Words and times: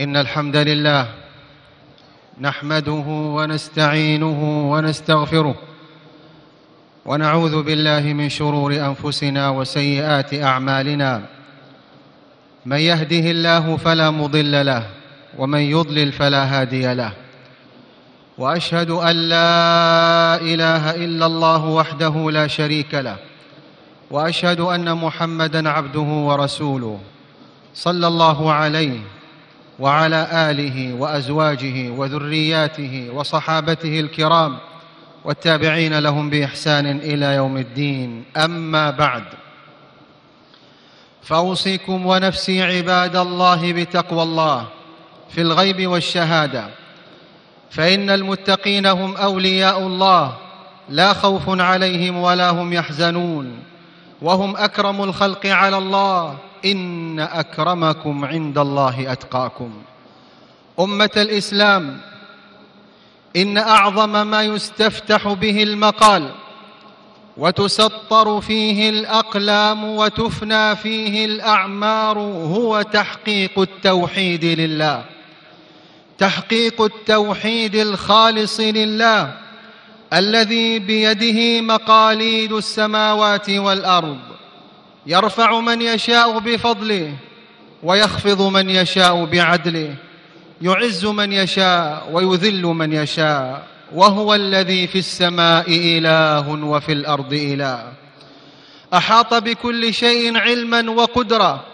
إن 0.00 0.16
الحمد 0.16 0.56
لله 0.56 1.08
نحمده 2.40 3.04
ونستعينه 3.08 4.72
ونستغفره 4.72 5.54
ونعوذ 7.06 7.62
بالله 7.62 8.00
من 8.00 8.28
شرور 8.28 8.72
أنفسنا 8.72 9.50
وسيئات 9.50 10.34
أعمالنا. 10.34 11.22
من 12.66 12.76
يهده 12.76 13.30
الله 13.30 13.76
فلا 13.76 14.10
مضل 14.10 14.66
له 14.66 14.86
ومن 15.38 15.60
يضلل 15.60 16.12
فلا 16.12 16.44
هادي 16.44 16.94
له. 16.94 17.12
وأشهد 18.38 18.90
أن 18.90 19.16
لا 19.16 20.40
إله 20.40 21.04
إلا 21.04 21.26
الله 21.26 21.64
وحده 21.64 22.30
لا 22.30 22.46
شريك 22.46 22.94
له. 22.94 23.16
وأشهد 24.10 24.60
أن 24.60 24.96
محمدا 24.96 25.68
عبده 25.68 26.08
ورسوله. 26.28 27.00
صلى 27.74 28.06
الله 28.06 28.52
عليه 28.52 29.00
وعلى 29.82 30.28
آله 30.32 30.94
وأزواجه 30.94 31.90
وذرياته 31.90 33.10
وصحابته 33.14 34.00
الكرام 34.00 34.58
والتابعين 35.24 35.98
لهم 35.98 36.30
بإحسان 36.30 36.86
إلى 36.86 37.26
يوم 37.34 37.56
الدين. 37.56 38.24
أما 38.36 38.90
بعد 38.90 39.24
فأوصيكم 41.22 42.06
ونفسي 42.06 42.62
عباد 42.62 43.16
الله 43.16 43.72
بتقوى 43.72 44.22
الله 44.22 44.66
في 45.30 45.40
الغيب 45.40 45.86
والشهادة. 45.86 46.64
فإن 47.70 48.10
المتقين 48.10 48.86
هم 48.86 49.16
أولياء 49.16 49.78
الله 49.78 50.36
لا 50.88 51.12
خوف 51.12 51.60
عليهم 51.60 52.16
ولا 52.16 52.50
هم 52.50 52.72
يحزنون 52.72 53.58
وهم 54.22 54.56
أكرم 54.56 55.02
الخلق 55.02 55.46
على 55.46 55.78
الله. 55.78 56.36
إن 56.64 57.20
أكرمكم 57.20 58.24
عند 58.24 58.58
الله 58.58 59.12
أتقاكم. 59.12 59.72
أمة 60.80 61.10
الإسلام 61.16 62.00
إن 63.36 63.58
أعظم 63.58 64.26
ما 64.26 64.42
يستفتح 64.42 65.32
به 65.32 65.62
المقال 65.62 66.30
وتسطر 67.36 68.40
فيه 68.40 68.90
الأقلام 68.90 69.84
وتفنى 69.84 70.76
فيه 70.76 71.24
الأعمار 71.24 72.18
هو 72.18 72.82
تحقيق 72.82 73.58
التوحيد 73.58 74.44
لله. 74.44 75.04
تحقيق 76.18 76.82
التوحيد 76.82 77.74
الخالص 77.74 78.60
لله 78.60 79.36
الذي 80.12 80.78
بيده 80.78 81.60
مقاليد 81.60 82.52
السماوات 82.52 83.50
والأرض 83.50 84.18
يرفع 85.06 85.60
من 85.60 85.82
يشاء 85.82 86.38
بفضله 86.38 87.14
ويخفض 87.82 88.42
من 88.42 88.70
يشاء 88.70 89.24
بعدله. 89.24 89.94
يعز 90.62 91.06
من 91.06 91.32
يشاء 91.32 92.08
ويذل 92.12 92.62
من 92.62 92.92
يشاء. 92.92 93.66
وهو 93.94 94.34
الذي 94.34 94.86
في 94.86 94.98
السماء 94.98 95.64
إله 95.68 96.48
وفي 96.48 96.92
الأرض 96.92 97.32
إله. 97.32 97.92
أحاط 98.94 99.34
بكل 99.34 99.94
شيء 99.94 100.38
علما 100.38 100.90
وقدرة. 100.90 101.64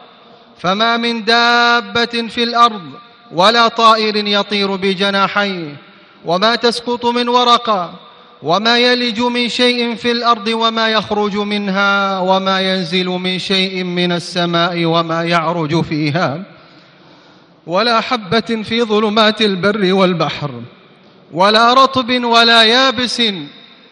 فما 0.58 0.96
من 0.96 1.24
دابة 1.24 2.28
في 2.28 2.42
الأرض 2.42 2.90
ولا 3.32 3.68
طائر 3.68 4.16
يطير 4.16 4.76
بجناحيه. 4.76 5.76
وما 6.24 6.54
تسقط 6.54 7.06
من 7.06 7.28
ورقة 7.28 8.07
وما 8.42 8.78
يلج 8.78 9.20
من 9.20 9.48
شيء 9.48 9.94
في 9.94 10.10
الأرض 10.10 10.48
وما 10.48 10.88
يخرج 10.88 11.36
منها 11.36 12.18
وما 12.20 12.60
ينزل 12.60 13.06
من 13.06 13.38
شيء 13.38 13.84
من 13.84 14.12
السماء 14.12 14.84
وما 14.84 15.24
يعرج 15.24 15.80
فيها 15.80 16.42
ولا 17.66 18.00
حبة 18.00 18.62
في 18.62 18.82
ظلمات 18.82 19.42
البر 19.42 19.94
والبحر 19.94 20.50
ولا 21.32 21.74
رطب 21.74 22.24
ولا 22.24 22.62
يابس 22.62 23.22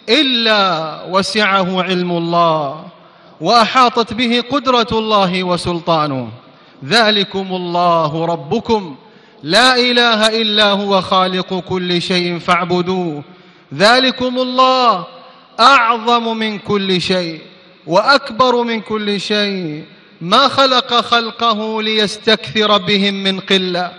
إلا 0.08 1.03
وسعه 1.10 1.83
علم 1.83 2.10
الله 2.10 2.87
وأحاطت 3.41 4.12
به 4.15 4.43
قدرة 4.50 4.87
الله 4.93 5.44
وسلطانه. 5.44 6.28
ذلكم 6.84 7.47
الله 7.50 8.25
ربكم. 8.25 8.97
لا 9.43 9.76
إله 9.76 10.43
إلا 10.43 10.70
هو 10.70 11.00
خالق 11.00 11.54
كل 11.54 12.03
شيء 12.03 12.38
فاعبدوه. 12.38 13.22
ذلكم 13.75 14.38
الله 14.38 15.06
أعظم 15.60 16.37
من 16.37 16.59
كل 16.59 17.00
شيء 17.00 17.41
وأكبر 17.87 18.62
من 18.62 18.81
كل 18.81 19.21
شيء. 19.21 19.84
ما 20.21 20.49
خلق 20.49 20.94
خلقه 20.94 21.82
ليستكثر 21.82 22.78
بهم 22.78 23.15
من 23.15 23.41
قلة 23.41 23.93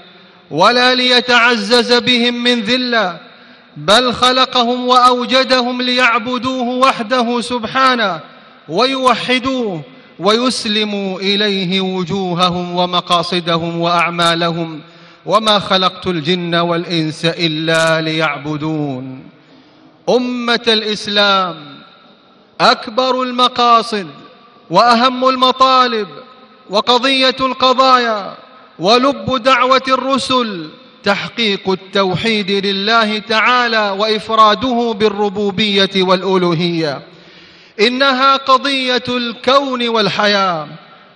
ولا 0.51 0.95
ليتعزز 0.95 1.93
بهم 1.93 2.43
من 2.43 2.61
ذلة 2.61 3.19
بل 3.77 4.13
خلقهم 4.13 4.87
وأوجدهم 4.87 5.81
ليعبدوه 5.81 6.67
وحده 6.67 7.41
سبحانه 7.41 8.19
ويوحدوه 8.69 9.81
ويسلموا 10.19 11.19
إليه 11.19 11.81
وجوههم 11.81 12.75
ومقاصدهم 12.75 13.81
وأعمالهم. 13.81 14.81
وما 15.25 15.59
خلقت 15.59 16.07
الجن 16.07 16.55
والإنس 16.55 17.25
إلا 17.25 18.01
ليعبدون. 18.01 19.36
أمة 20.09 20.63
الإسلام 20.67 21.55
أكبر 22.61 23.21
المقاصد 23.21 24.07
وأهم 24.69 25.29
المطالب 25.29 26.07
وقضية 26.69 27.35
القضايا 27.39 28.37
ولب 28.79 29.43
دعوة 29.43 29.81
الرسل 29.87 30.69
تحقيق 31.03 31.69
التوحيد 31.69 32.51
لله 32.51 33.19
تعالى 33.19 33.89
وإفراده 33.89 34.95
بالربوبية 34.99 35.89
والألوهية. 35.95 37.01
إنها 37.79 38.37
قضية 38.37 39.03
الكون 39.09 39.87
والحياة 39.87 40.67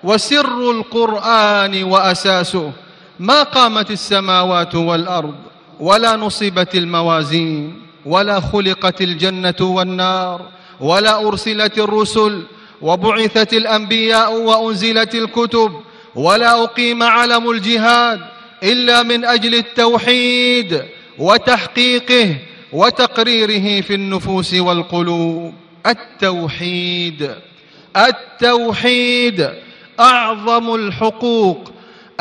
وسر 0.04 0.72
القرآن 0.72 1.84
وأساسه. 1.84 2.72
ما 3.20 3.44
قامت 3.44 3.92
السماوات 3.92 4.76
والأرض 4.76 5.36
ولا 5.80 6.16
نصبت 6.16 6.76
الموازين. 6.76 7.91
ولا 8.06 8.40
خلقت 8.40 9.02
الجنة 9.02 9.56
والنار 9.62 10.42
ولا 10.80 11.28
أرسلت 11.28 11.78
الرسل 11.78 12.44
وبعثت 12.82 13.54
الأنبياء 13.54 14.34
وأنزلت 14.34 15.16
الكتب 15.16 15.72
ولا 16.16 16.64
أقيم 16.64 17.04
علم 17.04 17.52
الجهاد 17.52 18.20
إلا 18.64 19.04
من 19.04 19.26
أجل 19.26 19.56
التوحيد 19.56 20.82
وتحقيقه 21.20 22.36
وتقريره 22.74 23.82
في 23.82 23.94
النفوس 23.94 24.54
والقلوب. 24.54 25.54
التوحيد 25.86 27.32
التوحيد 27.98 29.50
أعظم 30.00 30.76
الحقوق. 30.76 31.72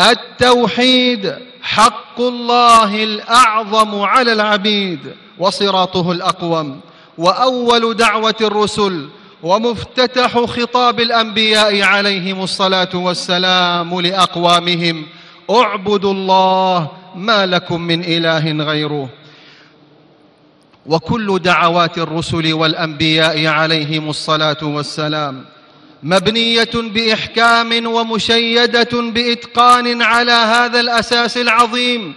التوحيد 0.01 1.50
حق 1.63 2.21
الله 2.21 3.05
الأعظم 3.05 4.01
على 4.01 4.33
العبيد 4.33 5.15
وصراطه 5.39 6.13
الأقوم 6.13 6.81
وأول 7.19 7.97
دعوة 7.97 8.35
الرسل 8.41 9.09
ومفتتح 9.43 10.39
خطاب 10.39 11.01
الأنبياء 11.01 11.83
عليهم 11.83 12.43
الصلاة 12.43 12.89
والسلام 12.95 14.01
لأقوامهم. 14.01 15.07
اعبدوا 15.51 16.13
الله 16.13 16.89
ما 17.15 17.47
لكم 17.47 17.81
من 17.81 18.05
إله 18.05 18.65
غيره. 18.65 19.09
وكل 20.87 21.39
دعوات 21.39 21.99
الرسل 21.99 22.53
والأنبياء 22.53 23.47
عليهم 23.47 24.09
الصلاة 24.09 24.57
والسلام 24.63 25.45
مبنية 26.03 26.71
بإحكام 26.75 27.87
ومشيدة 27.87 28.89
بإتقان 28.93 30.03
على 30.03 30.33
هذا 30.33 30.81
الأساس 30.81 31.37
العظيم. 31.37 32.15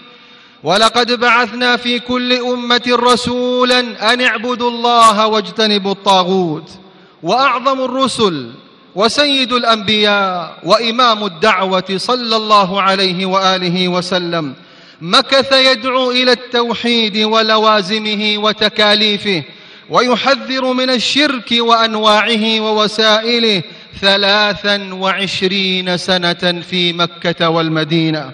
ولقد 0.63 1.11
بعثنا 1.11 1.77
في 1.77 1.99
كل 1.99 2.33
أمة 2.33 2.81
رسولا 2.87 4.13
أن 4.13 4.21
اعبدوا 4.21 4.69
الله 4.69 5.27
واجتنبوا 5.27 5.91
الطاغوت. 5.91 6.69
وأعظم 7.23 7.81
الرسل 7.81 8.51
وسيد 8.95 9.53
الأنبياء 9.53 10.59
وإمام 10.63 11.25
الدعوة 11.25 11.97
صلى 11.97 12.35
الله 12.35 12.81
عليه 12.81 13.25
وآله 13.25 13.87
وسلم 13.87 14.53
مكث 15.01 15.51
يدعو 15.51 16.11
إلى 16.11 16.31
التوحيد 16.31 17.17
ولوازمه 17.17 18.33
وتكاليفه 18.37 19.43
ويحذر 19.89 20.73
من 20.73 20.89
الشرك 20.89 21.51
وأنواعه 21.51 22.59
ووسائله 22.59 23.61
ثلاثا 24.01 24.93
وعشرين 24.93 25.97
سنة 25.97 26.61
في 26.69 26.93
مكة 26.93 27.49
والمدينة. 27.49 28.31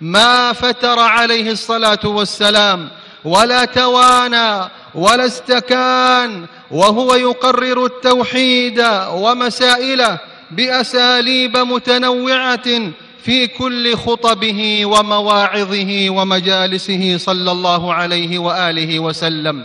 ما 0.00 0.52
فتر 0.52 0.98
عليه 0.98 1.50
الصلاة 1.50 2.04
والسلام 2.04 2.88
ولا 3.24 3.64
توانى 3.64 4.70
ولا 4.94 5.26
استكان 5.26 6.46
وهو 6.70 7.14
يقرر 7.14 7.86
التوحيد 7.86 8.84
ومسائله 9.10 10.18
بأساليب 10.50 11.56
متنوعة 11.56 12.92
في 13.24 13.46
كل 13.46 13.96
خطبه 13.96 14.86
ومواعظه 14.86 16.10
ومجالسه 16.10 17.16
صلى 17.18 17.52
الله 17.52 17.94
عليه 17.94 18.38
وآله 18.38 18.98
وسلم. 18.98 19.64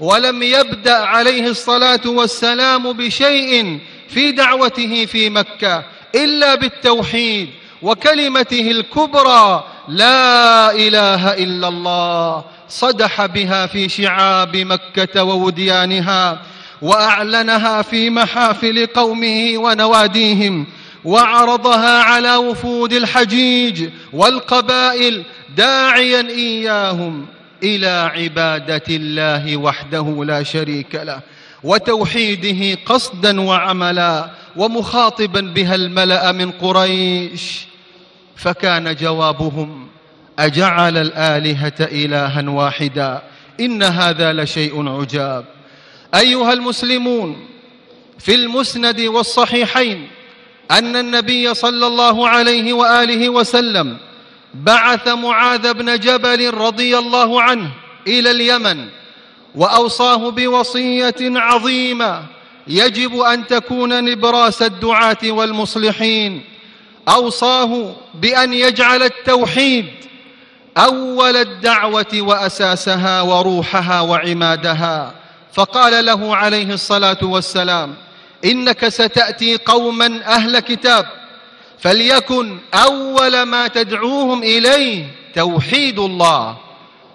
ولم 0.00 0.42
يبدأ 0.42 0.96
عليه 0.96 1.48
الصلاة 1.48 2.00
والسلام 2.06 2.92
بشيء 2.92 3.78
في 4.08 4.32
دعوته 4.32 5.06
في 5.06 5.30
مكة 5.30 5.84
إلا 6.14 6.54
بالتوحيد 6.54 7.48
وكلمته 7.82 8.70
الكبرى 8.70 9.64
لا 9.88 10.72
إله 10.72 11.34
إلا 11.34 11.68
الله 11.68 12.44
صدح 12.68 13.26
بها 13.26 13.66
في 13.66 13.88
شعاب 13.88 14.56
مكة 14.56 15.24
ووديانها 15.24 16.42
وأعلنها 16.82 17.82
في 17.82 18.10
محافل 18.10 18.86
قومه 18.86 19.52
ونواديهم 19.56 20.66
وعرضها 21.04 22.02
على 22.02 22.36
وفود 22.36 22.92
الحجيج 22.92 23.88
والقبائل 24.12 25.22
داعيا 25.56 26.20
إياهم. 26.30 27.26
إلى 27.62 28.10
عبادة 28.14 28.82
الله 28.90 29.56
وحده 29.56 30.24
لا 30.24 30.42
شريك 30.42 30.94
له 30.94 31.20
وتوحيده 31.64 32.78
قصدا 32.86 33.40
وعملا 33.40 34.30
ومخاطبا 34.56 35.40
بها 35.40 35.74
الملأ 35.74 36.32
من 36.32 36.50
قريش. 36.50 37.66
فكان 38.36 38.94
جوابهم 38.94 39.88
أجعل 40.38 40.96
الآلهة 40.96 41.72
الها 41.80 42.50
واحدا 42.50 43.22
إن 43.60 43.82
هذا 43.82 44.32
لشيء 44.32 44.88
عجاب. 44.88 45.44
أيها 46.14 46.52
المسلمون 46.52 47.46
في 48.18 48.34
المسند 48.34 49.00
والصحيحين 49.00 50.08
أن 50.70 50.96
النبي 50.96 51.54
صلى 51.54 51.86
الله 51.86 52.28
عليه 52.28 52.72
وآله 52.72 53.28
وسلم 53.28 53.96
بعث 54.62 55.08
معاذ 55.08 55.72
بن 55.72 55.98
جبل 55.98 56.54
رضي 56.54 56.98
الله 56.98 57.42
عنه 57.42 57.70
إلى 58.06 58.30
اليمن 58.30 58.88
وأوصاه 59.54 60.30
بوصية 60.30 61.14
عظيمة 61.20 62.22
يجب 62.66 63.20
أن 63.20 63.46
تكون 63.46 64.04
نبراس 64.04 64.62
الدعاة 64.62 65.18
والمصلحين. 65.24 66.44
أوصاه 67.08 67.96
بأن 68.14 68.54
يجعل 68.54 69.02
التوحيد 69.02 69.86
أول 70.78 71.36
الدعوة 71.36 72.14
وأساسها 72.14 73.22
وروحها 73.22 74.00
وعمادها. 74.00 75.14
فقال 75.52 76.06
له 76.06 76.36
عليه 76.36 76.74
الصلاة 76.74 77.18
والسلام 77.22 77.94
إنك 78.44 78.88
ستأتي 78.88 79.56
قوما 79.56 80.20
أهل 80.26 80.58
كتاب. 80.58 81.06
فليكن 81.78 82.58
أول 82.74 83.42
ما 83.42 83.68
تدعوهم 83.68 84.42
إليه 84.42 85.06
توحيد 85.34 85.98
الله. 85.98 86.56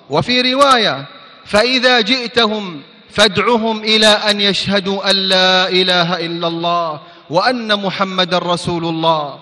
وفي 0.09 0.53
رواية 0.53 1.05
فإذا 1.45 2.01
جئتهم 2.01 2.81
فادعهم 3.09 3.79
إلى 3.79 4.07
أن 4.07 4.41
يشهدوا 4.41 5.09
أن 5.09 5.15
لا 5.15 5.69
إله 5.69 6.25
إلا 6.25 6.47
الله 6.47 6.99
وأن 7.29 7.79
محمدا 7.79 8.37
رسول 8.37 8.85
الله. 8.85 9.39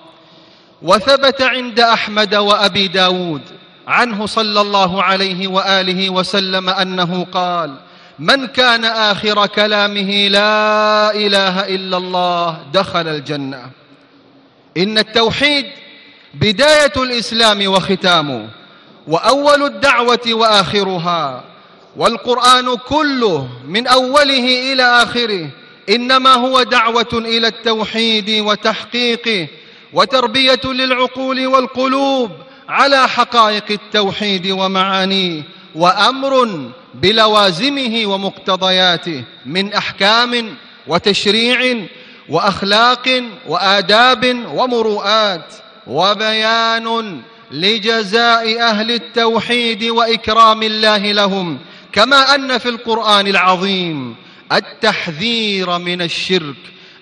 وثبت 0.82 1.42
عند 1.42 1.80
أحمد 1.80 2.36
وأبي 2.36 2.88
داود 2.88 3.42
عنه 3.88 4.26
صلى 4.26 4.62
الله 4.62 5.04
عليه 5.04 5.48
وآله 5.48 6.10
وسلم 6.10 6.70
أنه 6.70 7.26
قال 7.32 7.76
من 8.20 8.48
كان 8.48 8.86
آخر 8.86 9.46
كلامه 9.46 10.28
لا 10.28 11.12
إله 11.16 11.60
إلا 11.76 11.98
الله 11.98 12.58
دخل 12.74 13.08
الجنة. 13.08 13.70
إن 14.80 14.98
التوحيد 14.98 15.66
بداية 16.34 16.94
الإسلام 16.98 17.68
وختامه 17.68 18.50
وأول 19.08 19.64
الدعوة 19.64 20.20
وآخرها 20.28 21.44
والقرآن 21.98 22.76
كله 22.76 23.50
من 23.68 23.88
أوله 23.88 24.74
إلى 24.74 24.84
آخره 24.84 25.50
إنما 25.90 26.34
هو 26.34 26.64
دعوة 26.64 27.08
إلى 27.14 27.48
التوحيد 27.48 28.30
وتحقيقه 28.30 29.48
وتربية 29.94 30.62
للعقول 30.66 31.48
والقلوب 31.48 32.32
على 32.70 33.08
حقائق 33.10 33.64
التوحيد 33.70 34.48
ومعانيه 34.48 35.44
وأمر 35.76 36.62
بلوازمه 36.94 38.02
ومقتضياته 38.06 39.24
من 39.46 39.74
أحكام 39.74 40.56
وتشريع 40.88 41.78
وأخلاق 42.30 43.24
وآداب 43.48 44.46
ومروءات 44.54 45.54
وبيان 45.88 47.22
لجزاء 47.52 48.62
أهل 48.62 48.92
التوحيد 48.92 49.84
وإكرام 49.84 50.64
الله 50.64 51.12
لهم 51.12 51.60
كما 51.92 52.36
أن 52.36 52.58
في 52.58 52.70
القرآن 52.70 53.28
العظيم 53.28 54.16
التحذير 54.52 55.78
من 55.78 56.02
الشرك 56.02 56.56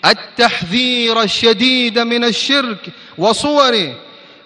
التحذير 0.05 1.21
الشديد 1.21 1.99
من 1.99 2.23
الشرك 2.23 2.89
وصوره 3.17 3.95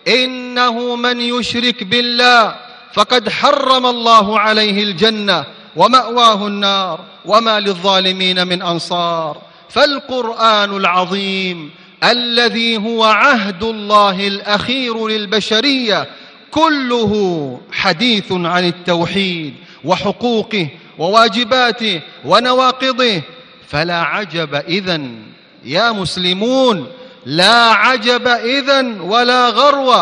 إنه 0.07 0.95
من 0.95 1.22
يشرك 1.22 1.83
بالله 1.83 2.56
فقد 2.94 3.30
حرم 3.30 3.86
الله 3.86 4.39
عليه 4.39 4.83
الجنة 4.83 5.45
ومأواه 5.75 6.48
النار 6.48 7.00
وما 7.25 7.60
للظالمين 7.60 8.48
من 8.48 8.62
أنصار. 8.62 9.50
فالقرآن 9.73 10.77
العظيم 10.77 11.71
الذي 12.03 12.77
هو 12.77 13.03
عهد 13.03 13.63
الله 13.63 14.27
الأخير 14.27 15.07
للبشرية 15.07 16.07
كله 16.51 17.59
حديث 17.71 18.31
عن 18.31 18.68
التوحيد 18.68 19.53
وحقوقه 19.83 20.68
وواجباته 20.97 22.01
ونواقضه. 22.25 23.21
فلا 23.68 24.01
عجب 24.01 24.56
إذن 24.56 25.15
يا 25.65 25.91
مسلمون 25.91 26.88
لا 27.25 27.71
عجب 27.71 28.27
إذن 28.27 29.01
ولا 29.01 29.50
غرو 29.50 29.94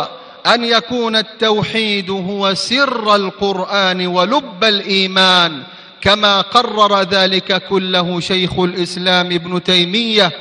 أن 0.54 0.64
يكون 0.64 1.16
التوحيد 1.16 2.10
هو 2.10 2.54
سر 2.54 3.16
القرآن 3.16 4.08
ولب 4.08 4.64
الإيمان. 4.64 5.64
كما 6.02 6.42
قرر 6.42 7.02
ذلك 7.02 7.64
كله 7.68 8.20
شيخ 8.20 8.60
الإسلام 8.60 9.26
ابن 9.26 9.64
تيمية 9.64 10.32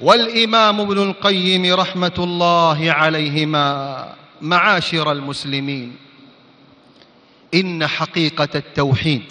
والإمام 0.00 0.80
ابن 0.80 1.02
القيم 1.02 1.74
رحمة 1.74 2.12
الله 2.18 2.92
عليهما 2.92 4.08
معاشر 4.40 5.12
المسلمين. 5.12 5.96
إن 7.54 7.86
حقيقة 7.86 8.48
التوحيد 8.54 9.22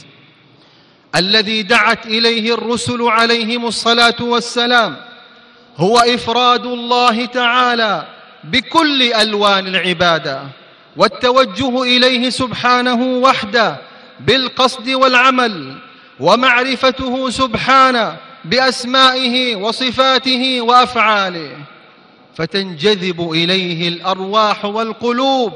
الذي 1.16 1.62
دعت 1.64 2.06
إليه 2.06 2.54
الرسل 2.54 3.02
عليهم 3.02 3.66
الصلاة 3.66 4.16
والسلام 4.22 4.98
هو 5.78 5.98
إفراد 5.98 6.66
الله 6.66 7.26
تعالى 7.26 8.06
بكل 8.44 9.14
ألوان 9.14 9.68
العبادة 9.68 10.44
والتوجه 10.98 11.84
إليه 11.84 12.30
سبحانه 12.30 13.02
وحده 13.04 13.78
بالقصد 14.20 14.90
والعمل 14.90 15.78
ومعرفته 16.20 17.30
سبحانه 17.30 18.18
بأسمائه 18.46 19.56
وصفاته 19.56 20.62
وأفعاله. 20.62 21.52
فتنجذب 22.36 23.32
إليه 23.32 23.88
الأرواح 23.88 24.66
والقلوب 24.66 25.54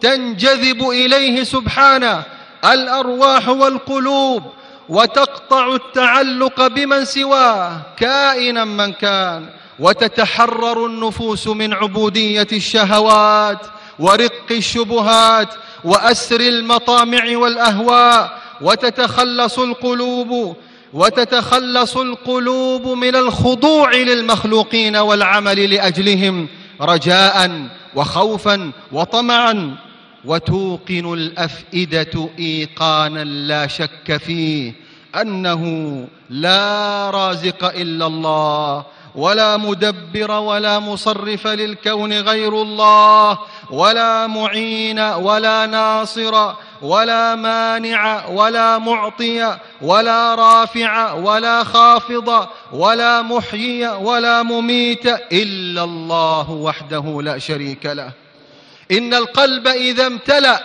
تنجذب 0.00 0.90
إليه 0.90 1.44
سبحانه 1.44 2.22
الأرواح 2.64 3.48
والقلوب 3.48 4.42
وتقطع 4.88 5.74
التعلق 5.74 6.66
بمن 6.66 7.04
سواه 7.04 7.80
كائنا 7.96 8.64
من 8.64 8.92
كان. 8.92 9.46
وتتحرر 9.78 10.86
النفوس 10.86 11.48
من 11.48 11.72
عبودية 11.72 12.46
الشهوات 12.52 13.66
ورق 13.98 14.46
الشبهات 14.50 15.54
وأسر 15.84 16.40
المطامع 16.40 17.36
والأهواء 17.36 18.42
وتتخلص 18.60 19.58
القلوب 19.58 20.56
وتتخلص 20.92 21.96
القلوب 21.96 22.86
من 22.88 23.16
الخضوع 23.16 23.94
للمخلوقين 23.94 24.96
والعمل 24.96 25.74
لأجلهم 25.74 26.48
رجاء 26.80 27.68
وخوفا 27.94 28.72
وطمعا. 28.92 29.76
وتوقن 30.24 31.12
الأفئدة 31.12 32.28
ايقانا 32.38 33.24
لا 33.24 33.66
شك 33.66 34.16
فيه 34.16 34.72
أنه 35.20 36.04
لا 36.30 37.10
رازق 37.10 37.64
إلا 37.64 38.06
الله 38.06 38.84
ولا 39.14 39.56
مدبر 39.56 40.30
ولا 40.30 40.78
مصرف 40.78 41.46
للكون 41.46 42.12
غير 42.12 42.62
الله 42.62 43.38
ولا 43.70 44.26
معين 44.26 44.98
ولا 44.98 45.66
ناصر 45.66 46.52
ولا 46.82 47.34
مانع 47.34 48.26
ولا 48.26 48.78
معطي 48.78 49.58
ولا 49.82 50.34
رافع 50.34 51.12
ولا 51.12 51.64
خافض 51.64 52.46
ولا 52.72 53.22
محيي 53.22 53.88
ولا 53.88 54.42
مميت 54.42 55.06
إلا 55.32 55.84
الله 55.84 56.50
وحده 56.50 57.22
لا 57.22 57.38
شريك 57.38 57.86
له. 57.86 58.10
إن 58.90 59.14
القلب 59.14 59.68
إذا 59.68 60.06
امتلأ 60.06 60.64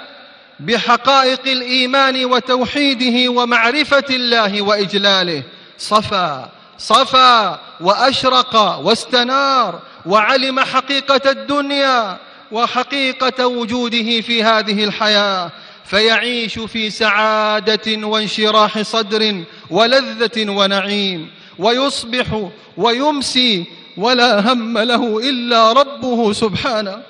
بحقائق 0.59 1.41
الإيمان 1.47 2.25
وتوحيده 2.25 3.31
ومعرفة 3.31 4.03
الله 4.09 4.61
وإجلاله 4.61 5.43
صفى 5.77 6.45
صفى 6.77 7.57
وأشرق 7.81 8.79
واستنار 8.79 9.79
وعلم 10.05 10.59
حقيقة 10.59 11.31
الدنيا 11.31 12.17
وحقيقة 12.51 13.47
وجوده 13.47 14.21
في 14.21 14.43
هذه 14.43 14.83
الحياة 14.83 15.51
فيعيش 15.85 16.59
في 16.59 16.89
سعادة 16.89 18.07
وانشراح 18.07 18.81
صدر 18.81 19.43
ولذة 19.69 20.49
ونعيم 20.51 21.31
ويصبح 21.59 22.49
ويمسي 22.77 23.65
ولا 23.97 24.53
هم 24.53 24.77
له 24.77 25.29
إلا 25.29 25.71
ربه 25.71 26.33
سبحانه. 26.33 27.01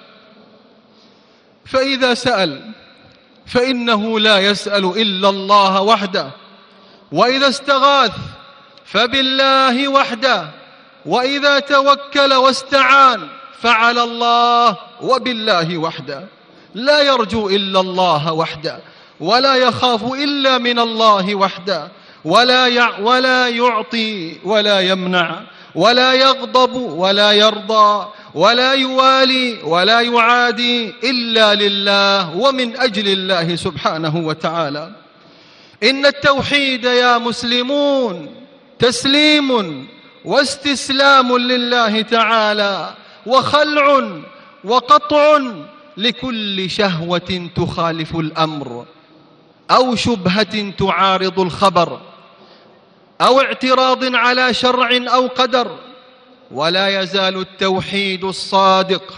فإذا 1.65 2.13
سأل 2.13 2.72
فإنه 3.48 4.19
لا 4.19 4.39
يسأل 4.39 4.86
إلا 4.86 5.29
الله 5.29 5.81
وحده 5.81 6.31
وإذا 7.12 7.48
استغاث 7.48 8.12
فبالله 8.86 9.88
وحده 9.88 10.48
وإذا 11.05 11.60
توكل 11.60 12.34
واستعان 12.34 13.27
فعلى 13.62 14.04
الله 14.04 14.78
وبالله 15.01 15.78
وحده. 15.78 16.24
لا 16.75 17.01
يرجو 17.01 17.50
إلا 17.50 17.80
الله 17.80 18.34
وحده. 18.34 18.80
ولا 19.20 19.56
يخاف 19.56 20.13
إلا 20.13 20.58
من 20.58 20.80
الله 20.80 21.36
وحده. 21.36 21.88
ولا 22.25 22.68
يع 22.68 23.00
ولا 23.00 23.48
يعطي 23.48 24.38
ولا 24.44 24.80
يمنع. 24.80 25.42
ولا 25.75 26.13
يغضب 26.13 26.75
ولا 26.75 27.32
يرضى. 27.32 28.08
ولا 28.36 28.74
يوالي 28.74 29.58
ولا 29.63 30.01
يعادي 30.01 30.94
إلا 31.04 31.56
لله 31.56 32.38
ومن 32.38 32.78
أجل 32.78 33.08
الله 33.08 33.56
سبحانه 33.56 34.18
وتعالى. 34.18 34.92
إن 35.84 36.06
التوحيد 36.06 36.86
يا 36.86 37.18
مسلمون 37.18 38.36
تسليم 38.80 39.88
واستسلام 40.25 41.38
لله 41.38 42.01
تعالى. 42.01 42.94
وخلع 43.26 44.10
وقطع 44.64 45.40
لكل 45.98 46.70
شهوة 46.70 47.50
تخالف 47.56 48.16
الأمر 48.16 48.86
أو 49.72 49.96
شبهة 49.96 50.72
تعارض 50.72 51.40
الخبر 51.40 52.00
أو 53.22 53.40
اعتراض 53.40 54.16
على 54.16 54.54
شرع 54.54 54.90
أو 55.14 55.28
قدر. 55.28 55.78
ولا 56.52 57.02
يزال 57.02 57.38
التوحيد 57.38 58.24
الصادق 58.24 59.14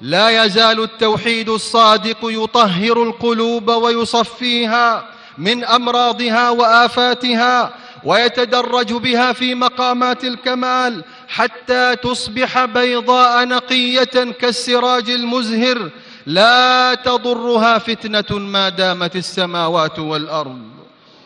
لا 0.00 0.44
يزال 0.44 0.82
التوحيد 0.82 1.48
الصادق 1.48 2.18
يطهر 2.22 3.02
القلوب 3.02 3.68
ويصفيها 3.68 5.04
من 5.38 5.64
أمراضها 5.64 6.50
وآفاتها 6.50 7.74
ويتدرج 8.04 8.92
بها 8.92 9.32
في 9.32 9.54
مقامات 9.54 10.24
الكمال 10.24 11.04
حتى 11.28 11.96
تصبح 11.96 12.64
بيضاء 12.64 13.44
نقية 13.44 14.32
كالسراج 14.40 15.10
المزهر. 15.10 15.90
لا 16.26 16.94
تضرها 16.94 17.78
فتنة 17.78 18.38
ما 18.38 18.68
دامت 18.68 19.16
السماوات 19.16 19.98
والأرض. 19.98 20.62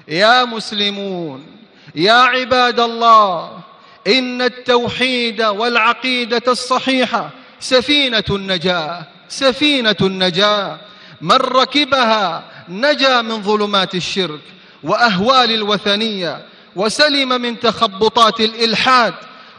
يا 0.08 0.44
مسلمون 0.44 1.46
يا 1.94 2.12
عباد 2.12 2.80
الله 2.80 3.58
إن 4.06 4.42
التوحيد 4.42 5.42
والعقيدة 5.42 6.42
الصحيحة 6.48 7.30
سفينة 7.60 8.24
النجاة 8.30 9.06
سفينة 9.28 9.96
النجاة. 10.00 10.78
من 11.20 11.36
ركبها 11.36 12.44
نجا 12.68 13.22
من 13.22 13.42
ظلمات 13.42 13.94
الشرك 13.94 14.40
وأهوال 14.82 15.52
الوثنية 15.52 16.42
وسلم 16.76 17.28
من 17.40 17.60
تخبطات 17.60 18.40
الإلحاد 18.40 19.14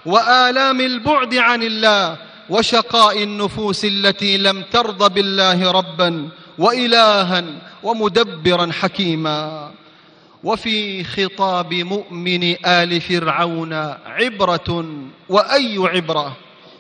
وآلام 0.06 0.82
البعد 0.82 1.36
عن 1.36 1.64
الله 1.64 2.18
وشقاء 2.50 3.24
النفوس 3.24 3.86
التي 3.86 4.38
لم 4.38 4.64
ترض 4.72 5.14
بالله 5.14 5.72
ربا 5.72 6.30
وإلها 6.58 7.46
ومدبرا 7.84 8.72
حكيما. 8.72 9.72
وفي 10.44 11.04
خطاب 11.04 11.74
مؤمن 11.74 12.56
آل 12.66 13.02
فرعون 13.02 13.74
عبرة 14.06 14.86
وأي 15.30 15.78
عبرة؟ 15.78 16.38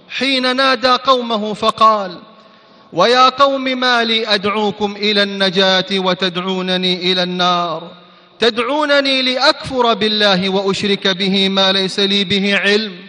حين 0.09 0.55
نادى 0.55 0.87
قومه 0.87 1.53
فقال 1.53 2.19
ويا 2.93 3.29
قوم 3.29 3.63
ما 3.63 4.03
لي 4.03 4.27
أدعوكم 4.27 4.95
إلى 4.95 5.23
النجاة 5.23 5.85
وتدعونني 5.91 7.11
إلى 7.11 7.23
النار. 7.23 7.91
تدعونني 8.39 9.21
لأكفر 9.21 9.93
بالله 9.93 10.49
وأشرك 10.49 11.07
به 11.07 11.49
ما 11.49 11.71
ليس 11.71 11.99
لي 11.99 12.23
به 12.23 12.57
علم. 12.57 13.08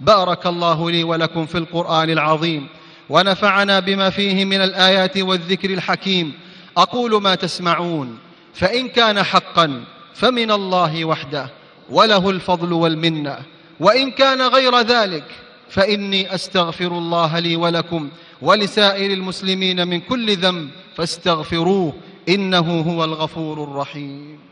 بارك 0.00 0.46
الله 0.46 0.90
لي 0.90 1.04
ولكم 1.04 1.46
في 1.46 1.58
القرآن 1.58 2.10
العظيم 2.10 2.66
ونفعنا 3.08 3.80
بما 3.80 4.10
فيه 4.10 4.44
من 4.44 4.60
الآيات 4.60 5.18
والذكر 5.18 5.70
الحكيم. 5.70 6.32
أقول 6.76 7.22
ما 7.22 7.34
تسمعون 7.34 8.18
فإن 8.54 8.88
كان 8.88 9.22
حقا 9.22 9.84
فمن 10.14 10.50
الله 10.50 11.04
وحده 11.04 11.50
وله 11.90 12.30
الفضل 12.30 12.72
والمنة. 12.72 13.38
وإن 13.80 14.10
كان 14.10 14.42
غير 14.42 14.80
ذلك 14.80 15.24
فإني 15.68 16.34
أستغفر 16.34 16.86
الله 16.86 17.38
لي 17.38 17.56
ولكم 17.56 18.08
ولسائر 18.42 19.12
المسلمين 19.12 19.88
من 19.88 20.00
كل 20.00 20.36
ذنب 20.36 20.70
فاستغفروه 20.96 21.94
إنه 22.28 22.80
هو 22.80 23.04
الغفور 23.04 23.64
الرحيم. 23.64 24.49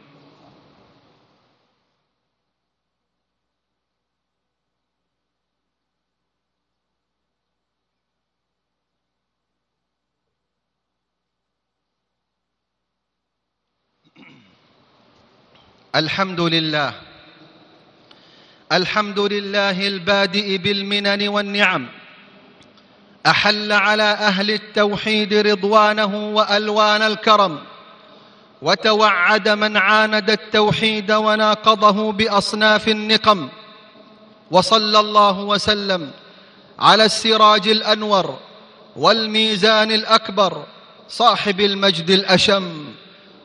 الحمد 15.97 16.41
لله 16.41 16.93
الحمد 18.73 19.21
لله 19.21 19.87
البادئ 19.87 20.57
بالمنن 20.57 21.29
والنعم. 21.29 21.87
أحل 23.27 23.73
على 23.73 24.03
أهل 24.03 24.51
التوحيد 24.51 25.35
رضوانه 25.35 26.31
وألوان 26.35 27.03
الكرم. 27.03 27.59
وتوعد 28.63 29.49
من 29.49 29.77
عاند 29.77 30.31
التوحيد 30.31 31.13
وناقضه 31.13 32.13
بأصناف 32.13 32.89
النقم. 32.89 33.49
وصلى 34.51 35.01
الله 35.01 35.41
وسلم 35.41 36.11
على 36.79 37.05
السراج 37.05 37.69
الأنور 37.69 38.39
والميزان 38.97 39.93
الأكبر 39.93 40.65
صاحب 41.09 41.61
المجد 41.61 42.11
الأشم. 42.11 42.85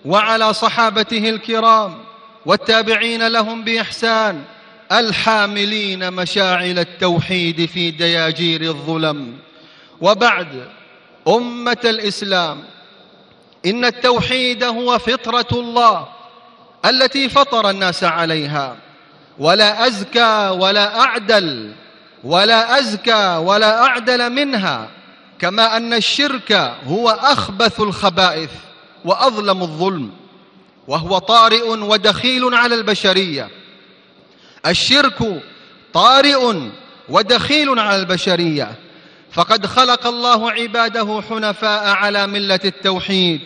وعلى 0.05 0.53
صحابته 0.53 1.29
الكرام 1.29 2.02
والتابعين 2.45 3.27
لهم 3.27 3.63
بإحسان 3.63 4.43
الحاملين 4.91 6.13
مشاعل 6.13 6.79
التوحيد 6.79 7.65
في 7.65 7.91
دياجير 7.91 8.61
الظلم. 8.61 9.37
وبعد 10.01 10.67
أمة 11.27 11.77
الإسلام 11.85 12.63
إن 13.65 13.85
التوحيد 13.85 14.63
هو 14.63 14.99
فطرة 14.99 15.47
الله 15.51 16.07
التي 16.85 17.29
فطر 17.29 17.69
الناس 17.69 18.03
عليها. 18.03 18.75
ولا 19.39 19.87
أزكى 19.87 20.49
ولا 20.49 20.99
أعدل 20.99 21.73
ولا 22.23 22.79
أزكى 22.79 23.35
ولا 23.35 23.83
أعدل 23.85 24.29
منها 24.29 24.89
كما 25.39 25.77
أن 25.77 25.93
الشرك 25.93 26.51
هو 26.87 27.09
أخبث 27.09 27.79
الخبائث 27.79 28.51
وأظلم 29.05 29.61
الظلم. 29.61 30.11
وهو 30.87 31.17
طارئ 31.17 31.63
ودخيل 31.63 32.55
على 32.55 32.75
البشرية. 32.75 33.49
الشرك 34.65 35.41
طارئ 35.93 36.53
ودخيل 37.09 37.79
على 37.79 37.99
البشرية. 37.99 38.75
فقد 39.31 39.65
خلق 39.65 40.07
الله 40.07 40.51
عباده 40.51 41.23
حنفاء 41.29 41.87
على 41.87 42.27
ملة 42.27 42.59
التوحيد 42.65 43.41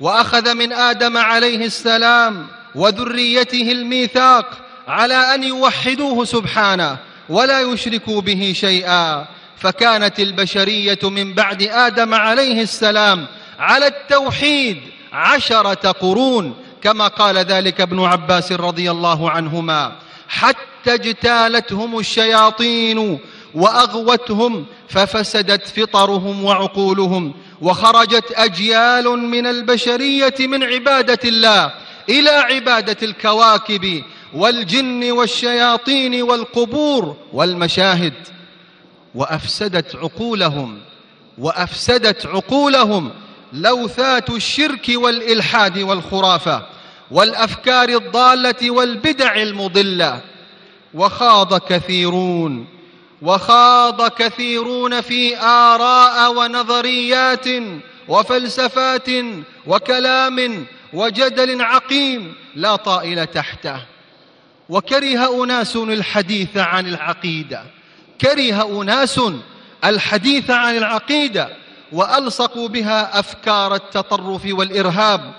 وأخذ 0.00 0.54
من 0.54 0.72
آدم 0.72 1.16
عليه 1.16 1.64
السلام 1.64 2.46
وذريته 2.74 3.72
الميثاق 3.72 4.46
على 4.88 5.14
أن 5.14 5.44
يوحدوه 5.44 6.24
سبحانه 6.24 6.96
ولا 7.28 7.60
يشركوا 7.60 8.20
به 8.20 8.52
شيئا. 8.56 9.26
فكانت 9.58 10.20
البشرية 10.20 10.98
من 11.02 11.34
بعد 11.34 11.62
آدم 11.62 12.14
عليه 12.14 12.62
السلام 12.62 13.26
على 13.58 13.86
التوحيد 13.86 14.80
عشرة 15.12 15.90
قرون 15.90 16.54
كما 16.82 17.08
قال 17.08 17.38
ذلك 17.38 17.80
ابن 17.80 18.00
عباس 18.00 18.52
رضي 18.52 18.90
الله 18.90 19.30
عنهما 19.30 19.92
حتى 20.28 20.94
اجتالتهم 20.94 21.98
الشياطين 21.98 23.18
وأغوتهم 23.54 24.66
ففسدت 24.88 25.68
فطرهم 25.68 26.44
وعقولهم 26.44 27.34
وخرجت 27.62 28.32
أجيال 28.32 29.04
من 29.18 29.46
البشرية 29.46 30.34
من 30.40 30.64
عبادة 30.64 31.18
الله 31.24 31.72
إلى 32.08 32.30
عبادة 32.30 32.96
الكواكب 33.02 34.02
والجن 34.34 35.10
والشياطين 35.10 36.22
والقبور 36.22 37.16
والمشاهد 37.32 38.14
وأفسدت 39.14 39.96
عقولهم 39.96 40.78
وأفسدت 41.38 42.26
عقولهم 42.26 43.10
لوثات 43.52 44.30
الشرك 44.30 44.92
والإلحاد 44.94 45.78
والخرافة 45.78 46.66
والأفكار 47.10 47.88
الضالة 47.88 48.70
والبدع 48.70 49.42
المضلة. 49.42 50.20
وخاض 50.94 51.54
كثيرون 51.54 52.66
وخاض 53.22 54.08
كثيرون 54.08 55.00
في 55.00 55.38
آراء 55.38 56.32
ونظريات 56.34 57.46
وفلسفات 58.08 59.08
وكلام 59.66 60.66
وجدل 60.92 61.62
عقيم 61.62 62.34
لا 62.54 62.76
طائل 62.76 63.26
تحته. 63.26 63.80
وكره 64.68 65.44
أناس 65.44 65.76
الحديث 65.76 66.56
عن 66.56 66.86
العقيدة 66.86 67.62
كره 68.20 68.82
أناس 68.82 69.20
الحديث 69.84 70.50
عن 70.50 70.76
العقيدة 70.76 71.48
وألصقوا 71.92 72.68
بها 72.68 73.18
أفكار 73.18 73.74
التطرف 73.74 74.42
والإرهاب 74.46 75.32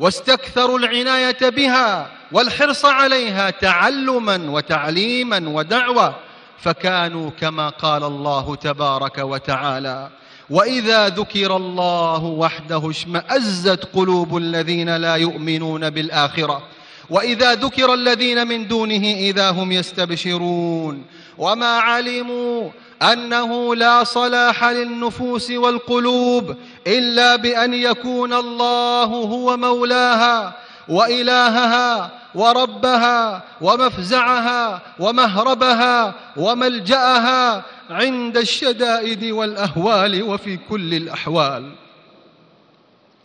واستكثروا 0.00 0.78
العناية 0.78 1.48
بها 1.48 2.10
والحرص 2.32 2.84
عليها 2.84 3.50
تعلما 3.50 4.50
وتعليما 4.50 5.42
ودعوة 5.48 6.14
فكانوا 6.58 7.30
كما 7.30 7.68
قال 7.68 8.04
الله 8.04 8.56
تبارك 8.56 9.18
وتعالى 9.18 10.10
وإذا 10.50 11.08
ذكر 11.08 11.56
الله 11.56 12.24
وحده 12.24 12.90
اشمأزت 12.90 13.88
قلوب 13.94 14.36
الذين 14.36 14.96
لا 14.96 15.14
يؤمنون 15.14 15.90
بالآخرة 15.90 16.62
وإذا 17.10 17.54
ذكر 17.54 17.94
الذين 17.94 18.46
من 18.46 18.68
دونه 18.68 19.02
إذا 19.02 19.50
هم 19.50 19.72
يستبشرون 19.72 21.04
وما 21.38 21.78
علموا 21.78 22.70
أنه 23.02 23.74
لا 23.74 24.04
صلاح 24.04 24.64
للنفوس 24.64 25.50
والقلوب 25.50 26.56
إلا 26.86 27.36
بأن 27.36 27.74
يكون 27.74 28.32
الله 28.32 29.04
هو 29.04 29.56
مولاها 29.56 30.54
وإلهها 30.88 32.10
وربها 32.34 33.42
ومفزعها 33.60 34.82
ومهربها 34.98 36.14
وملجأها 36.36 37.64
عند 37.90 38.36
الشدائد 38.36 39.24
والأهوال 39.24 40.22
وفي 40.22 40.56
كل 40.56 40.94
الأحوال. 40.94 41.72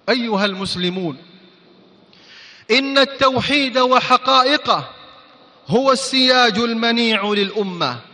أيها 0.10 0.46
المسلمون 0.46 1.18
إن 2.72 2.98
التوحيد 2.98 3.78
وحقائقه 3.78 4.90
هو 5.68 5.92
السياج 5.92 6.58
المنيع 6.60 7.26
للأمة. 7.26 8.11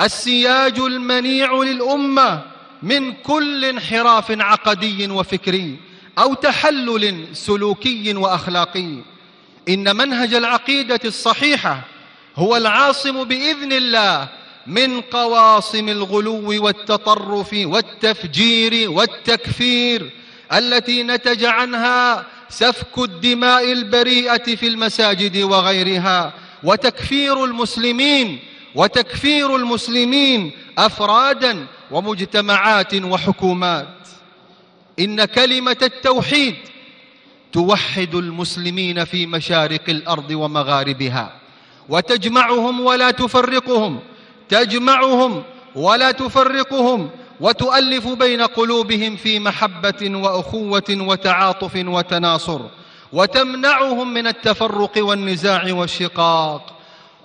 السياج 0.00 0.78
المنيع 0.78 1.52
للأمة 1.52 2.42
من 2.82 3.12
كل 3.12 3.64
انحراف 3.64 4.30
عقدي 4.30 5.10
وفكري 5.10 5.76
أو 6.18 6.34
تحلل 6.34 7.26
سلوكي 7.32 8.14
وأخلاقي. 8.14 8.98
إن 9.68 9.96
منهج 9.96 10.34
العقيدة 10.34 11.00
الصحيحة 11.04 11.80
هو 12.36 12.56
العاصم 12.56 13.24
بإذن 13.24 13.72
الله 13.72 14.28
من 14.66 15.00
قواصم 15.00 15.88
الغلو 15.88 16.64
والتطرف 16.64 17.50
والتفجير 17.52 18.90
والتكفير 18.90 20.10
التي 20.52 21.02
نتج 21.02 21.44
عنها 21.44 22.26
سفك 22.48 22.98
الدماء 22.98 23.72
البريئة 23.72 24.56
في 24.56 24.68
المساجد 24.68 25.36
وغيرها 25.36 26.32
وتكفير 26.62 27.44
المسلمين 27.44 28.38
وتكفير 28.74 29.56
المسلمين 29.56 30.52
أفرادا 30.78 31.66
ومجتمعات 31.90 32.94
وحكومات. 32.94 33.88
إن 34.98 35.24
كلمة 35.24 35.76
التوحيد 35.82 36.54
توحد 37.52 38.14
المسلمين 38.14 39.04
في 39.04 39.26
مشارق 39.26 39.82
الأرض 39.88 40.30
ومغاربها 40.30 41.32
وتجمعهم 41.88 42.80
ولا 42.80 43.10
تفرقهم 43.10 44.00
تجمعهم 44.48 45.42
ولا 45.74 46.10
تفرقهم 46.10 47.10
وتؤلف 47.40 48.08
بين 48.08 48.42
قلوبهم 48.42 49.16
في 49.16 49.38
محبة 49.38 50.16
وأخوة 50.16 50.84
وتعاطف 50.90 51.76
وتناصر 51.76 52.60
وتمنعهم 53.12 54.14
من 54.14 54.26
التفرق 54.26 54.92
والنزاع 54.96 55.72
والشقاق. 55.72 56.79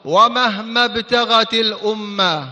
ومهما 0.06 0.86
ابتغت 0.86 1.54
الأمة 1.54 2.50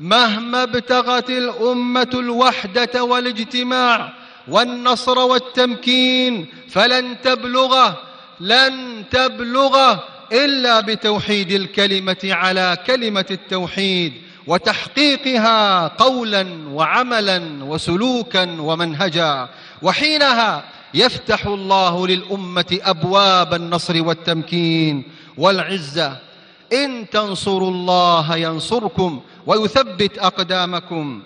مهما 0.00 0.62
ابتغت 0.62 1.30
الأمة 1.30 2.10
الوحدة 2.14 3.04
والاجتماع 3.04 4.12
والنصر 4.48 5.18
والتمكين 5.18 6.46
فلن 6.68 7.20
تبلغ 7.20 7.92
لن 8.40 9.04
تبلغ 9.10 9.96
إلا 10.32 10.80
بتوحيد 10.80 11.52
الكلمة 11.52 12.16
على 12.24 12.76
كلمة 12.86 13.26
التوحيد 13.30 14.12
وتحقيقها 14.46 15.88
قولا 15.88 16.46
وعملا 16.68 17.64
وسلوكا 17.64 18.56
ومنهجا. 18.60 19.48
وحينها 19.82 20.64
يفتح 20.94 21.46
الله 21.46 22.06
للأمة 22.06 22.78
أبواب 22.82 23.54
النصر 23.54 24.02
والتمكين 24.06 25.04
والعزة 25.38 26.29
إن 26.72 27.10
تنصروا 27.10 27.70
الله 27.70 28.36
ينصركم 28.36 29.20
ويثبت 29.46 30.18
أقدامكم. 30.18 31.22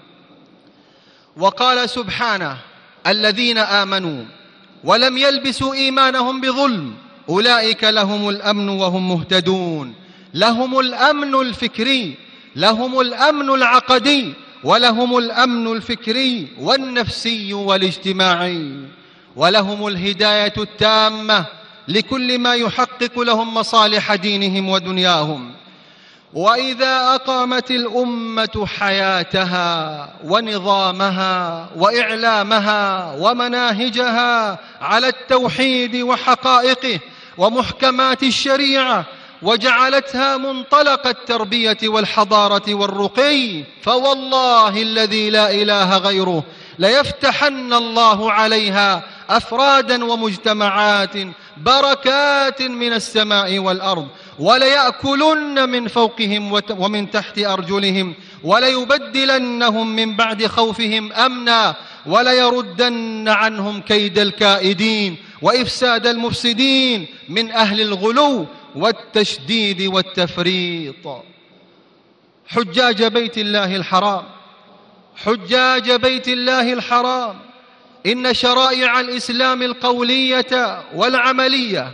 وقال 1.37 1.91
سبحانه 1.91 2.57
الذين 3.07 3.59
آمنوا 3.59 4.25
ولم 4.85 5.19
يلبسوا 5.19 5.75
إيمانهم 5.75 6.41
بظلم 6.41 6.95
أولئك 7.29 7.85
لهم 7.85 8.29
الأمن 8.29 8.69
وهم 8.69 9.09
مهتدون. 9.09 9.95
لهم 10.35 10.79
الأمن 10.79 11.35
الفكري 11.35 12.15
لهم 12.57 13.01
الأمن 13.01 13.51
العقدي 13.51 14.33
ولهم 14.65 15.19
الأمن 15.19 15.73
الفكري 15.73 16.49
والنفسي 16.61 17.55
والاجتماعي. 17.55 18.73
ولهم 19.37 19.87
الهداية 19.87 20.55
التامة. 20.59 21.47
لكل 21.89 22.39
ما 22.39 22.55
يحقق 22.55 23.21
لهم 23.21 23.55
مصالح 23.55 24.15
دينهم 24.15 24.69
ودنياهم. 24.69 25.55
وإذا 26.35 27.15
أقامت 27.15 27.71
الأمة 27.71 28.67
حياتها 28.79 30.09
ونظامها 30.25 31.69
وإعلامها 31.77 33.13
ومناهجها 33.19 34.59
على 34.81 35.09
التوحيد 35.09 35.97
وحقائقه 35.97 37.01
ومحكمات 37.39 38.23
الشريعة 38.23 39.05
وجعلتها 39.43 40.37
منطلق 40.37 41.07
التربية 41.07 41.79
والحضارة 41.85 42.75
والرقي 42.75 43.65
فوالله 43.83 44.83
الذي 44.83 45.31
لا 45.31 45.51
إله 45.51 45.99
غيره 45.99 46.45
ليفتحن 46.79 47.73
الله 47.73 48.33
عليها 48.33 49.03
أفرادا 49.31 50.05
ومجتمعات 50.05 51.17
بركات 51.57 52.63
من 52.63 52.93
السماء 52.93 53.59
والأرض 53.59 54.09
وليأكلن 54.39 55.69
من 55.69 55.89
فوقهم 55.89 56.63
ومن 56.71 57.11
تحت 57.11 57.39
أرجلهم 57.39 58.15
وليبدلنهم 58.45 59.97
من 59.97 60.17
بعد 60.17 60.47
خوفهم 60.47 61.13
أمنا 61.13 61.77
وليردن 62.07 63.29
عنهم 63.29 63.81
كيد 63.81 64.19
الكائدين 64.19 65.17
وإفساد 65.43 66.07
المفسدين 66.07 67.07
من 67.29 67.51
أهل 67.51 67.81
الغلو 67.81 68.47
والتشديد 68.75 69.83
والتفريط. 69.83 71.25
حجاج 72.47 73.05
بيت 73.05 73.39
الله 73.39 73.77
الحرام 73.77 74.23
حجاج 75.17 75.93
بيت 75.93 76.29
الله 76.29 76.73
الحرام 76.73 77.44
إن 78.07 78.35
شرائع 78.35 79.01
الإسلام 79.01 79.63
القولية 79.63 80.83
والعملية 80.95 81.93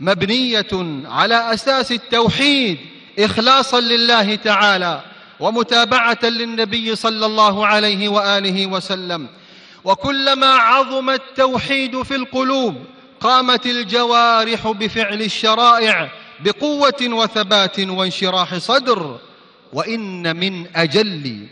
مبنية 0.00 0.66
على 1.04 1.54
أساس 1.54 1.92
التوحيد 1.92 2.78
إخلاصا 3.18 3.80
لله 3.80 4.34
تعالى 4.34 5.02
ومتابعة 5.40 6.18
للنبي 6.22 6.96
صلى 6.96 7.26
الله 7.26 7.66
عليه 7.66 8.08
وآله 8.08 8.66
وسلم. 8.66 9.28
وكلما 9.84 10.46
عظم 10.46 11.10
التوحيد 11.10 12.02
في 12.02 12.14
القلوب 12.14 12.74
قامت 13.20 13.66
الجوارح 13.66 14.68
بفعل 14.68 15.22
الشرائع 15.22 16.10
بقوة 16.40 17.02
وثبات 17.02 17.80
وانشراح 17.80 18.54
صدر. 18.58 19.18
وإن 19.72 20.36
من 20.36 20.66
أجل 20.76 21.46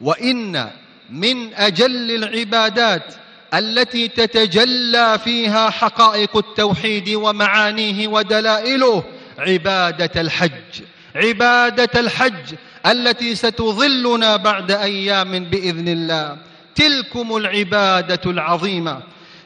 وإن 0.00 0.70
من 1.10 1.54
أجل 1.54 2.10
العبادات 2.10 3.14
التي 3.54 4.08
تتجلى 4.08 5.18
فيها 5.24 5.70
حقائق 5.70 6.36
التوحيد 6.36 7.08
ومعانيه 7.08 8.08
ودلائله 8.08 9.04
عبادة 9.38 10.20
الحج. 10.20 10.82
عبادة 11.14 12.00
الحج 12.00 12.54
التي 12.86 13.34
ستظلنا 13.34 14.36
بعد 14.36 14.70
أيام 14.70 15.44
بإذن 15.44 15.88
الله. 15.88 16.36
تلكم 16.74 17.36
العبادة 17.36 18.30
العظيمة. 18.30 19.02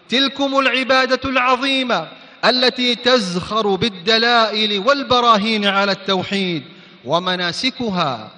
تلكم 0.08 0.58
العبادة 0.58 1.20
العظيمة 1.30 2.08
التي 2.44 2.94
تزخر 2.94 3.74
بالدلائل 3.74 4.78
والبراهين 4.78 5.66
على 5.66 5.92
التوحيد 5.92 6.62
ومناسكها 7.04 8.30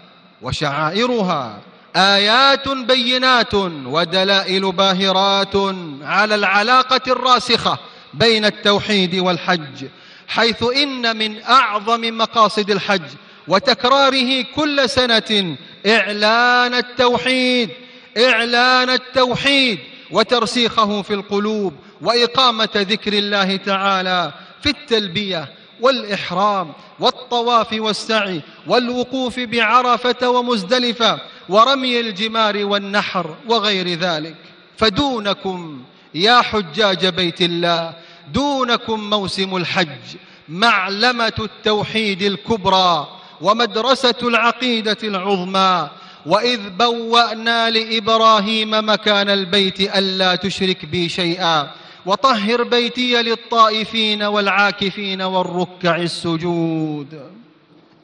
وشعائرها. 0.42 1.60
آيات 1.96 2.68
بينات 2.68 3.54
ودلائل 3.86 4.72
باهرات 4.72 5.56
على 6.02 6.34
العلاقة 6.34 7.00
الراسخة 7.06 7.78
بين 8.14 8.44
التوحيد 8.44 9.14
والحج 9.14 9.86
حيث 10.28 10.62
إن 10.62 11.16
من 11.16 11.42
أعظم 11.42 12.18
مقاصد 12.18 12.70
الحج 12.70 13.02
وتكراره 13.48 14.42
كل 14.56 14.90
سنة 14.90 15.56
إعلان 15.86 16.74
التوحيد 16.74 17.70
إعلان 18.18 18.90
التوحيد 18.90 19.78
وترسيخه 20.10 21.02
في 21.02 21.14
القلوب 21.14 21.74
وإقامة 22.02 22.68
ذكر 22.76 23.12
الله 23.12 23.56
تعالى 23.56 24.32
في 24.62 24.68
التلبية 24.70 25.48
والإحرام 25.80 26.72
والطواف 27.00 27.72
والسعي 27.72 28.40
والوقوف 28.66 29.40
بعرفة 29.40 30.28
ومزدلفة 30.28 31.20
ورمي 31.48 32.00
الجمار 32.00 32.64
والنحر 32.64 33.34
وغير 33.48 33.88
ذلك. 33.88 34.36
فدونكم 34.76 35.82
يا 36.14 36.40
حجاج 36.40 37.06
بيت 37.06 37.42
الله 37.42 37.94
دونكم 38.32 39.10
موسم 39.10 39.56
الحج 39.56 40.16
معلمة 40.48 41.32
التوحيد 41.38 42.22
الكبرى 42.22 43.08
ومدرسة 43.40 44.14
العقيدة 44.22 44.96
العظمى. 45.02 45.90
وإذ 46.26 46.60
بوأنا 46.70 47.70
لإبراهيم 47.70 48.70
مكان 48.70 49.28
البيت 49.28 49.80
ألا 49.80 50.34
تشرك 50.34 50.84
بي 50.84 51.08
شيئا. 51.08 51.70
وطهر 52.06 52.62
بيتي 52.62 53.22
للطائفين 53.22 54.22
والعاكفين 54.22 55.22
والركع 55.22 55.96
السجود. 55.96 57.20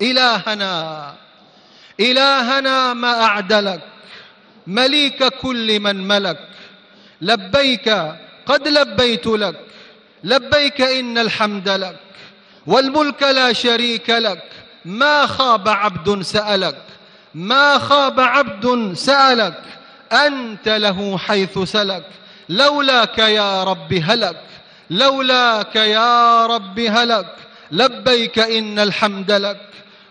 إلهنا 0.02 1.14
إلهنا 2.00 2.94
ما 2.94 3.22
أعدلك 3.22 3.80
مليك 4.66 5.24
كل 5.24 5.80
من 5.80 6.08
ملك. 6.08 6.48
لبيك 7.22 7.88
قد 8.46 8.68
لبيت 8.68 9.26
لك 9.26 9.60
لبيك 10.24 10.80
إن 10.80 11.18
الحمد 11.18 11.68
لك 11.68 11.96
والملك 12.66 13.22
لا 13.22 13.52
شريك 13.52 14.10
لك. 14.10 14.42
ما 14.84 15.26
خاب 15.26 15.68
عبد 15.68 16.22
سألك 16.22 16.82
ما 17.34 17.78
خاب 17.78 18.20
عبد 18.20 18.94
سألك. 18.94 19.62
أنت 20.12 20.68
له 20.68 21.18
حيث 21.18 21.58
سلك 21.58 22.06
لولاك 22.48 23.18
يا 23.18 23.64
رب 23.64 23.92
هلك 23.94 24.42
لولاك 24.90 25.76
يا 25.76 26.46
رب 26.46 26.80
هلك. 26.80 27.36
لبيك 27.72 28.38
إن 28.38 28.78
الحمد 28.78 29.32
لك. 29.32 29.60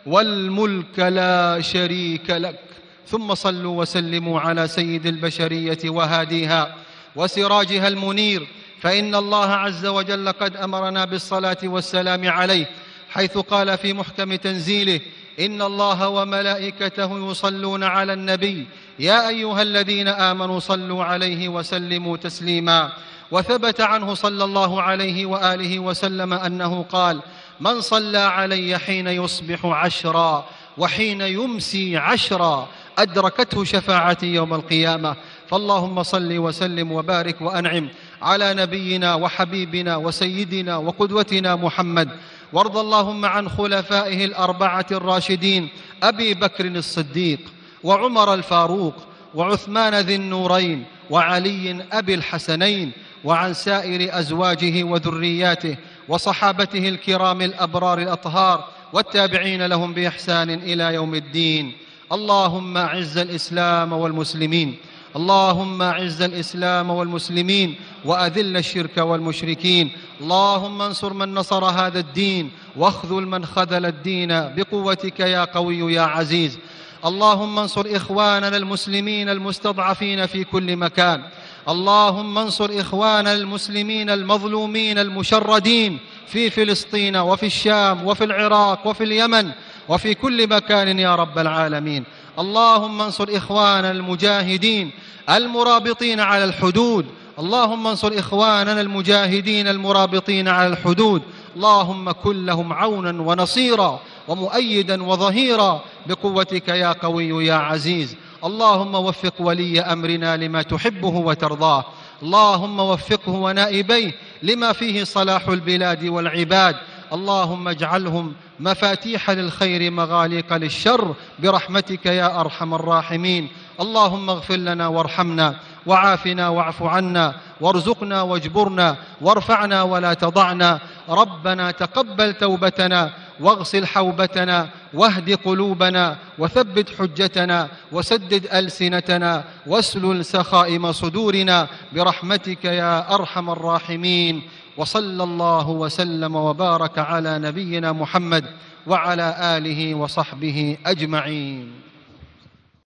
والملك 0.10 1.00
لا 1.00 1.62
شريك 1.62 2.30
لك. 2.30 2.60
ثم 3.08 3.36
صلوا 3.36 3.82
وسلموا 3.82 4.39
على 4.39 4.67
سيد 4.67 5.06
البشرية 5.06 5.84
وهاديها 5.86 6.76
وسراجها 7.15 7.88
المنير. 7.88 8.48
فإن 8.82 9.15
الله 9.15 9.50
عز 9.54 9.86
وجل 9.86 10.32
قد 10.32 10.56
أمرنا 10.56 11.06
بالصلاة 11.06 11.58
والسلام 11.63 12.30
عليه 12.30 12.65
حيث 13.10 13.38
قال 13.38 13.78
في 13.78 13.93
محكم 13.93 14.36
تنزيله 14.36 15.00
إن 15.39 15.62
الله 15.62 16.08
وملائكته 16.10 17.32
يصلون 17.32 17.84
على 17.84 18.13
النبي. 18.13 18.65
يا 19.00 19.28
أيها 19.30 19.62
الذين 19.62 20.08
آمنوا 20.08 20.60
صلوا 20.60 21.04
عليه 21.04 21.50
وسلموا 21.50 22.17
تسليما. 22.17 22.91
وثبت 23.32 23.82
عنه 23.82 24.13
صلى 24.13 24.43
الله 24.43 24.82
عليه 24.82 25.26
وآله 25.26 25.80
وسلم 25.80 26.34
أنه 26.34 26.84
قال 26.84 27.22
من 27.60 27.82
صلى 27.82 28.17
علي 28.17 28.78
حين 28.78 29.08
يصبح 29.08 29.65
عشرا 29.65 30.45
وحين 30.78 31.22
يمسي 31.22 31.98
عشرا 31.98 32.67
أدركته 32.98 33.63
شفاعتي 33.63 34.26
يوم 34.26 34.54
القيامة. 34.54 35.15
فاللهم 35.48 36.04
صل 36.04 36.38
وسلم 36.38 36.91
وبارك 36.91 37.41
وأنعم 37.41 37.89
على 38.22 38.54
نبينا 38.54 39.15
وحبيبنا 39.15 39.95
وسيدنا 39.95 40.78
وقدوتنا 40.78 41.56
محمد. 41.56 42.10
وارض 42.54 42.78
اللهم 42.78 43.26
عن 43.26 43.50
خلفائه 43.50 44.26
الأربعة 44.26 44.86
الراشدين 44.91 45.69
أبي 46.04 46.34
بكر 46.34 46.65
الصديق 46.65 47.39
وعمر 47.84 48.34
الفاروق 48.34 48.95
وعثمان 49.36 49.95
ذي 49.95 50.15
النورين 50.15 50.86
وعلي 51.10 51.86
أبي 51.91 52.13
الحسنين 52.13 52.91
وعن 53.24 53.54
سائر 53.54 54.19
أزواجه 54.19 54.84
وذرياته. 54.84 55.78
وصحابته 56.10 56.89
الكرام 56.89 57.41
الأبرار 57.41 58.00
الأطهار 58.00 58.67
والتابعين 58.93 59.65
لهم 59.65 59.93
بإحسان 59.93 60.50
إلى 60.50 60.93
يوم 60.93 61.15
الدين. 61.15 61.74
اللهم 62.12 62.78
أعز 62.78 63.17
الإسلام 63.17 63.93
والمسلمين. 63.93 64.76
اللهم 65.15 65.82
أعز 65.82 66.22
الإسلام 66.22 66.89
والمسلمين 66.89 67.76
وأذل 68.06 68.58
الشرك 68.58 68.98
والمشركين. 68.98 69.91
اللهم 70.22 70.82
انصر 70.82 71.13
من 71.13 71.34
نصر 71.34 71.65
هذا 71.65 72.00
الدين 72.00 72.52
واخذل 72.76 73.28
من 73.28 73.45
خذل 73.45 73.86
الدين 73.86 74.30
بقوتك 74.30 75.19
يا 75.19 75.45
قوي 75.45 75.93
يا 75.93 76.02
عزيز. 76.02 76.60
اللهم 77.06 77.60
انصر 77.60 77.86
إخواننا 77.95 78.58
المسلمين 78.58 79.30
المستضعفين 79.30 80.26
في 80.26 80.43
كل 80.43 80.76
مكان. 80.76 81.24
اللهم 81.70 82.38
انصر 82.38 82.72
اخواننا 82.74 83.34
المسلمين 83.34 84.10
المظلومين 84.10 85.00
المشردين 85.00 86.00
في 86.28 86.50
فلسطين 86.50 87.16
وفي 87.18 87.46
الشام 87.46 88.08
وفي 88.08 88.24
العراق 88.24 88.88
وفي 88.88 89.04
اليمن 89.04 89.52
وفي 89.90 90.14
كل 90.14 90.48
مكان 90.50 91.00
يا 91.00 91.16
رب 91.16 91.40
العالمين. 91.40 92.04
اللهم 92.40 93.02
انصر 93.02 93.28
إخواننا 93.32 93.92
المجاهدين 93.92 94.92
المرابطين 95.30 96.20
على 96.20 96.44
الحدود. 96.44 97.06
اللهم 97.40 97.88
انصر 97.88 98.14
إخواننا 98.20 98.82
المجاهدين 98.82 99.68
المرابطين 99.68 100.48
على 100.48 100.68
الحدود. 100.68 101.22
اللهم 101.56 102.12
كن 102.12 102.46
لهم 102.46 102.74
عونا 102.74 103.22
ونصيرا 103.22 104.00
ومؤيدا 104.28 105.04
وظهيرا 105.04 105.82
بقوتك 106.06 106.68
يا 106.68 106.92
قوي 106.92 107.46
يا 107.46 107.54
عزيز. 107.54 108.16
اللهم 108.43 108.95
وفق 108.95 109.34
ولي 109.39 109.82
أمرنا 109.82 110.38
لما 110.38 110.62
تحبه 110.62 111.08
وترضاه. 111.08 111.86
اللهم 112.23 112.80
وفقه 112.80 113.32
ونائبيه 113.32 114.12
لما 114.43 114.73
فيه 114.73 115.04
صلاح 115.04 115.47
البلاد 115.47 116.06
والعباد. 116.06 116.75
اللهم 117.13 117.67
اجعلهم 117.67 118.34
مفاتيح 118.60 119.30
للخير 119.30 119.91
مغاليق 119.91 120.54
للشر. 120.54 121.15
برحمتك 121.39 122.06
يا 122.06 122.39
أرحم 122.39 122.73
الراحمين. 122.73 123.47
اللهم 123.82 124.30
اغفر 124.30 124.56
لنا 124.56 124.88
وارحمنا 124.88 125.56
وعافنا 125.86 126.49
واعف 126.49 126.84
عنا 126.84 127.36
وارزقنا 127.62 128.21
واجبرنا 128.21 128.95
وارفعنا 129.21 129.84
ولا 129.84 130.13
تضعنا. 130.13 130.80
ربنا 131.10 131.71
تقبل 131.71 132.34
توبتنا. 132.34 133.13
واغسل 133.39 133.86
حوبتنا 133.86 134.69
واهد 134.93 135.34
قلوبنا 135.45 136.17
وثبت 136.38 136.89
حجتنا 136.99 137.67
وسدد 137.91 138.47
ألسنتنا 138.54 139.43
واسلل 139.67 140.25
سخائم 140.25 140.91
صدورنا 140.91 141.67
برحمتك 141.93 142.65
يا 142.65 143.15
أرحم 143.15 143.49
الراحمين. 143.49 144.41
وصلى 144.78 145.23
الله 145.23 145.69
وسلم 145.69 146.36
وبارك 146.36 146.99
على 146.99 147.39
نبينا 147.39 147.91
محمد 147.91 148.45
وعلى 148.88 149.58
آله 149.58 149.95
وصحبه 149.95 150.78
أجمعين. 150.86 151.88